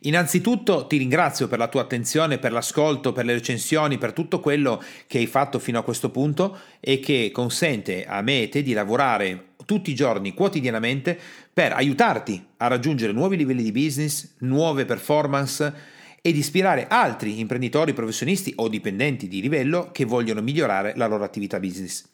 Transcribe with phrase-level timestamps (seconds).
[0.00, 4.82] Innanzitutto ti ringrazio per la tua attenzione, per l'ascolto, per le recensioni, per tutto quello
[5.06, 8.72] che hai fatto fino a questo punto e che consente a me e te di
[8.72, 11.18] lavorare tutti i giorni, quotidianamente,
[11.52, 15.72] per aiutarti a raggiungere nuovi livelli di business, nuove performance
[16.20, 21.60] ed ispirare altri imprenditori, professionisti o dipendenti di livello che vogliono migliorare la loro attività
[21.60, 22.13] business.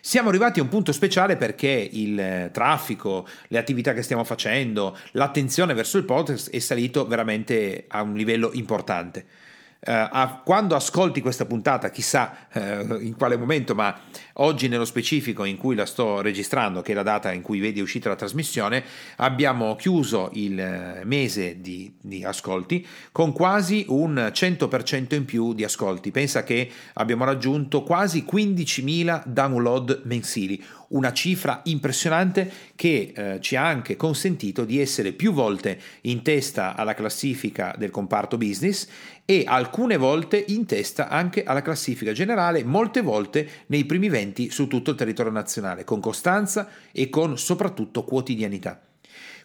[0.00, 5.74] Siamo arrivati a un punto speciale perché il traffico, le attività che stiamo facendo, l'attenzione
[5.74, 9.24] verso il podcast è salito veramente a un livello importante.
[9.84, 13.98] Uh, quando ascolti questa puntata, chissà uh, in quale momento, ma
[14.34, 17.80] oggi nello specifico in cui la sto registrando, che è la data in cui vedi
[17.80, 18.84] uscita la trasmissione,
[19.16, 25.64] abbiamo chiuso il eh, mese di, di ascolti con quasi un 100% in più di
[25.64, 26.12] ascolti.
[26.12, 30.62] Pensa che abbiamo raggiunto quasi 15.000 download mensili,
[30.92, 36.74] una cifra impressionante che eh, ci ha anche consentito di essere più volte in testa
[36.74, 38.88] alla classifica del comparto business
[39.24, 44.66] e alcune volte in testa anche alla classifica generale, molte volte nei primi 20 su
[44.66, 48.91] tutto il territorio nazionale, con costanza e con soprattutto quotidianità.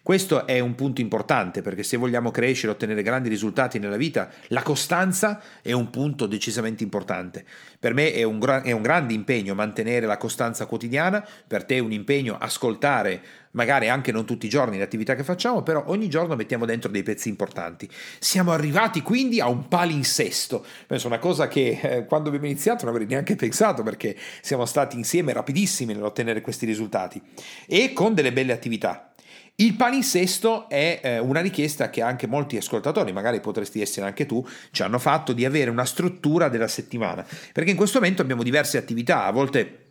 [0.08, 4.62] Questo è un punto importante perché se vogliamo crescere, ottenere grandi risultati nella vita, la
[4.62, 7.44] costanza è un punto decisamente importante.
[7.78, 11.76] Per me è un, gra- è un grande impegno mantenere la costanza quotidiana, per te
[11.76, 13.20] è un impegno ascoltare
[13.50, 16.90] magari anche non tutti i giorni le attività che facciamo, però ogni giorno mettiamo dentro
[16.90, 17.86] dei pezzi importanti.
[18.18, 20.64] Siamo arrivati quindi a un palinsesto.
[20.86, 24.96] Penso una cosa che eh, quando abbiamo iniziato non avrei neanche pensato perché siamo stati
[24.96, 27.20] insieme rapidissimi nell'ottenere questi risultati
[27.66, 29.07] e con delle belle attività.
[29.60, 34.46] Il palinsesto è eh, una richiesta che anche molti ascoltatori, magari potresti essere anche tu,
[34.70, 38.78] ci hanno fatto di avere una struttura della settimana, perché in questo momento abbiamo diverse
[38.78, 39.86] attività, a volte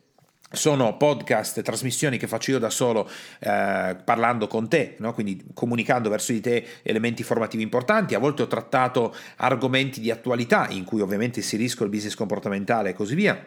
[0.50, 5.13] sono podcast, trasmissioni che faccio io da solo eh, parlando con te, no?
[5.13, 8.16] quindi comunicando verso di te elementi formativi importanti.
[8.16, 12.94] A volte ho trattato argomenti di attualità in cui ovviamente inserisco il business comportamentale e
[12.94, 13.38] così via.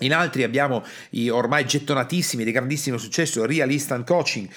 [0.00, 4.48] In altri abbiamo i ormai gettonatissimi di grandissimo successo Real Instant Coaching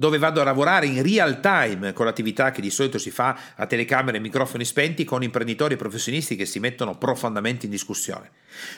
[0.00, 3.66] dove vado a lavorare in real time con l'attività che di solito si fa a
[3.66, 8.30] telecamere e microfoni spenti con imprenditori e professionisti che si mettono profondamente in discussione.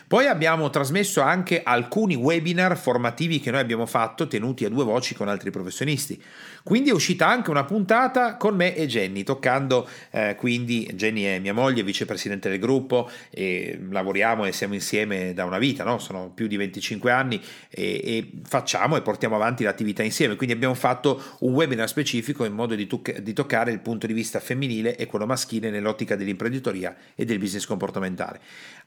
[0.06, 5.14] Poi abbiamo trasmesso anche alcuni webinar formativi che noi abbiamo fatto tenuti a due voci
[5.14, 6.22] con altri professionisti.
[6.62, 11.38] Quindi è uscita anche una puntata con me e Jenny, toccando eh, quindi Jenny è
[11.38, 15.98] mia moglie, vicepresidente del gruppo e lavoriamo e siamo insieme da una vita, no?
[15.98, 20.36] sono più di 25 anni e, e facciamo e portiamo avanti l'attività insieme.
[20.36, 24.12] Quindi abbiamo fatto un webinar specifico in modo di, tuc- di toccare il punto di
[24.12, 28.40] vista femminile e quello maschile nell'ottica dell'imprenditoria e del business comportamentale.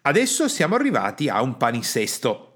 [0.05, 2.49] Adesso siamo arrivati a un palinsesto.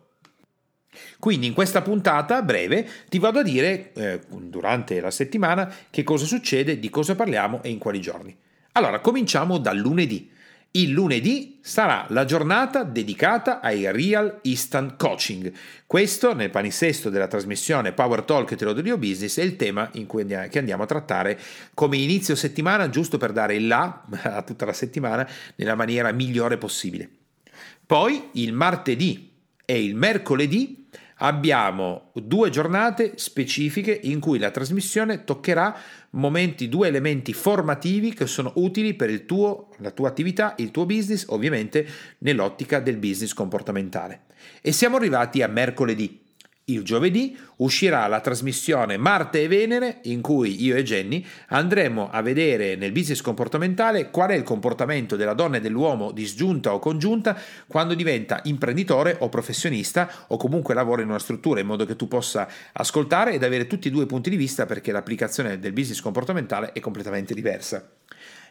[1.20, 6.26] Quindi in questa puntata breve ti vado a dire eh, durante la settimana che cosa
[6.26, 8.36] succede, di cosa parliamo e in quali giorni.
[8.74, 10.32] Allora, cominciamo dal lunedì.
[10.72, 15.52] Il lunedì sarà la giornata dedicata ai Real Instant Coaching.
[15.88, 20.48] Questo, nel palinsesto della trasmissione Power Talk Te lo do business, è il tema andiamo,
[20.50, 21.40] che andiamo a trattare
[21.74, 26.58] come inizio settimana, giusto per dare il là a tutta la settimana nella maniera migliore
[26.58, 27.10] possibile.
[27.88, 29.32] Poi il martedì
[29.64, 30.90] e il mercoledì
[31.20, 35.74] abbiamo due giornate specifiche in cui la trasmissione toccherà
[36.10, 41.28] momenti, due elementi formativi che sono utili per tuo, la tua attività, il tuo business,
[41.30, 41.88] ovviamente
[42.20, 44.24] nell'ottica del business comportamentale.
[44.62, 46.26] E siamo arrivati a mercoledì.
[46.70, 52.22] Il giovedì uscirà la trasmissione Marte e Venere in cui io e Jenny andremo a
[52.22, 57.40] vedere nel business comportamentale qual è il comportamento della donna e dell'uomo disgiunta o congiunta
[57.68, 62.10] quando diventa imprenditore o professionista o comunque lavora in una struttura in modo che tu
[62.10, 66.02] possa ascoltare ed avere tutti e due i punti di vista perché l'applicazione del business
[66.02, 67.90] comportamentale è completamente diversa.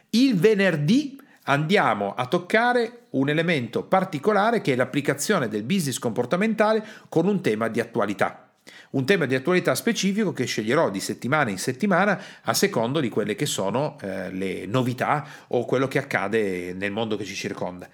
[0.09, 7.27] Il venerdì andiamo a toccare un elemento particolare che è l'applicazione del business comportamentale con
[7.27, 8.49] un tema di attualità.
[8.91, 13.35] Un tema di attualità specifico che sceglierò di settimana in settimana a secondo di quelle
[13.35, 17.87] che sono eh, le novità o quello che accade nel mondo che ci circonda.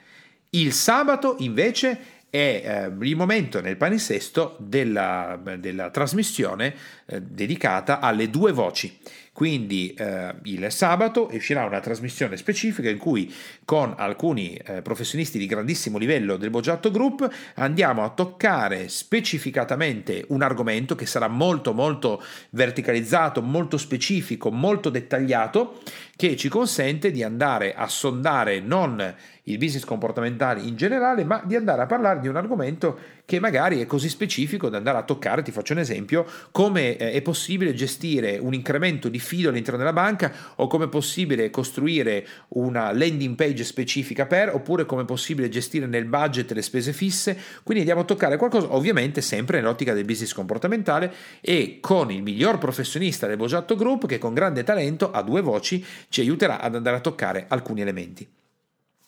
[0.50, 6.74] Il sabato invece è eh, il momento nel palinsesto della, della trasmissione
[7.06, 8.98] eh, dedicata alle due voci.
[9.32, 13.32] Quindi eh, il sabato uscirà una trasmissione specifica in cui
[13.66, 20.44] con alcuni eh, professionisti di grandissimo livello del Bogiatto Group andiamo a toccare specificatamente un
[20.44, 25.82] argomento che sarà molto molto verticalizzato, molto specifico, molto dettagliato
[26.16, 29.16] che ci consente di andare a sondare non
[29.48, 33.82] il business comportamentale in generale, ma di andare a parlare di un argomento che magari
[33.82, 37.74] è così specifico da andare a toccare, ti faccio un esempio, come eh, è possibile
[37.74, 43.36] gestire un incremento di fido all'interno della banca o come è possibile costruire una landing
[43.36, 48.02] page specifica per, oppure come è possibile gestire nel budget le spese fisse, quindi andiamo
[48.02, 51.12] a toccare qualcosa ovviamente sempre nell'ottica del business comportamentale
[51.42, 55.84] e con il miglior professionista del Bogiatto Group che con grande talento a due voci
[56.14, 58.30] ci aiuterà ad andare a toccare alcuni elementi.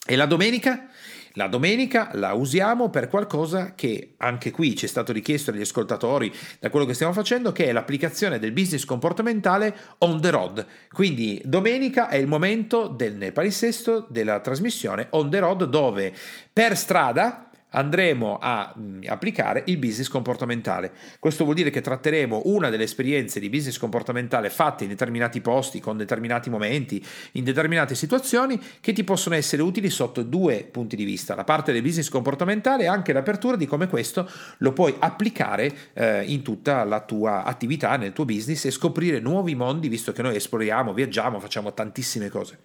[0.07, 0.87] E la domenica?
[1.33, 6.33] La domenica la usiamo per qualcosa che anche qui ci è stato richiesto dagli ascoltatori
[6.59, 10.65] da quello che stiamo facendo, che è l'applicazione del business comportamentale on the road.
[10.91, 16.11] Quindi domenica è il momento del, nel palinsesto della trasmissione on the road dove
[16.51, 17.44] per strada
[17.75, 20.91] andremo a mm, applicare il business comportamentale.
[21.19, 25.79] Questo vuol dire che tratteremo una delle esperienze di business comportamentale fatte in determinati posti,
[25.79, 31.03] con determinati momenti, in determinate situazioni, che ti possono essere utili sotto due punti di
[31.03, 31.35] vista.
[31.35, 34.29] La parte del business comportamentale e anche l'apertura di come questo
[34.59, 39.53] lo puoi applicare eh, in tutta la tua attività, nel tuo business e scoprire nuovi
[39.53, 42.57] mondi, visto che noi esploriamo, viaggiamo, facciamo tantissime cose.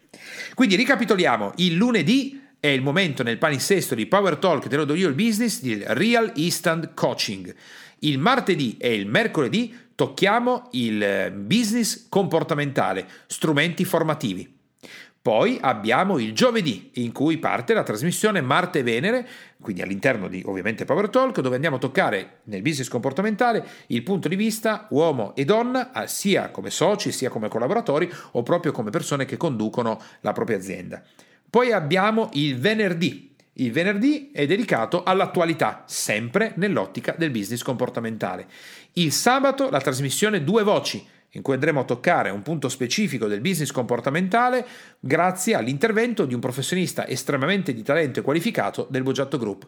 [0.55, 4.95] Quindi ricapitoliamo, il lunedì è il momento nel palinsesto di Power Talk, te lo do
[4.95, 7.53] io il business, del Real Instant Coaching.
[8.01, 14.59] Il martedì e il mercoledì tocchiamo il eh, business comportamentale, strumenti formativi.
[15.23, 19.29] Poi abbiamo il giovedì in cui parte la trasmissione Marte e Venere,
[19.61, 24.29] quindi all'interno di ovviamente Power Talk, dove andiamo a toccare nel business comportamentale il punto
[24.29, 29.27] di vista uomo e donna, sia come soci, sia come collaboratori o proprio come persone
[29.27, 31.03] che conducono la propria azienda.
[31.51, 33.35] Poi abbiamo il venerdì.
[33.55, 38.47] Il venerdì è dedicato all'attualità, sempre nell'ottica del business comportamentale.
[38.93, 43.41] Il sabato la trasmissione Due Voci, in cui andremo a toccare un punto specifico del
[43.41, 44.65] business comportamentale
[45.01, 49.67] grazie all'intervento di un professionista estremamente di talento e qualificato del Bogiatto Group.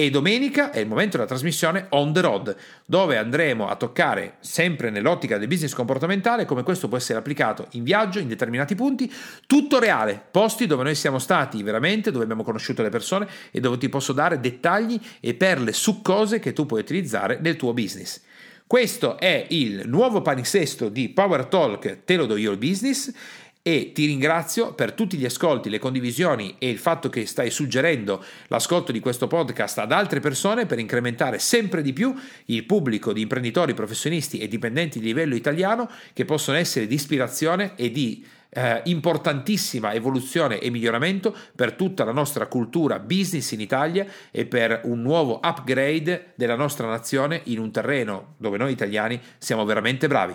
[0.00, 2.56] E domenica è il momento della trasmissione On the Road,
[2.86, 7.82] dove andremo a toccare, sempre nell'ottica del business comportamentale, come questo può essere applicato in
[7.82, 9.12] viaggio, in determinati punti,
[9.48, 13.76] tutto reale, posti dove noi siamo stati veramente, dove abbiamo conosciuto le persone e dove
[13.76, 18.20] ti posso dare dettagli e perle su cose che tu puoi utilizzare nel tuo business.
[18.68, 23.12] Questo è il nuovo palinsesto di Power Talk, te lo do io il business
[23.68, 28.24] e ti ringrazio per tutti gli ascolti, le condivisioni e il fatto che stai suggerendo
[28.46, 32.14] l'ascolto di questo podcast ad altre persone per incrementare sempre di più
[32.46, 37.72] il pubblico di imprenditori, professionisti e dipendenti di livello italiano che possono essere di ispirazione
[37.76, 44.06] e di eh, importantissima evoluzione e miglioramento per tutta la nostra cultura business in Italia
[44.30, 49.66] e per un nuovo upgrade della nostra nazione in un terreno dove noi italiani siamo
[49.66, 50.34] veramente bravi.